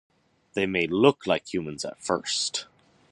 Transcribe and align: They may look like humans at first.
They 0.55 0.65
may 0.65 0.87
look 0.87 1.27
like 1.27 1.53
humans 1.53 1.85
at 1.85 2.01
first. 2.03 2.65